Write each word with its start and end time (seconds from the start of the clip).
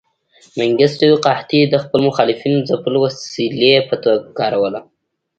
منګیستیو 0.57 1.21
قحطي 1.25 1.59
د 1.67 1.75
خپلو 1.83 2.01
مخالفینو 2.09 2.65
ځپلو 2.69 2.97
وسیلې 3.05 3.75
په 3.87 3.95
توګه 4.03 4.25
کاروله. 4.39 4.79